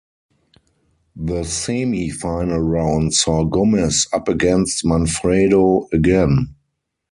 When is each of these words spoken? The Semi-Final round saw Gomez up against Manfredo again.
The 1.15 1.43
Semi-Final 1.43 2.57
round 2.59 3.13
saw 3.13 3.43
Gomez 3.43 4.07
up 4.11 4.29
against 4.29 4.83
Manfredo 4.83 5.87
again. 5.93 6.55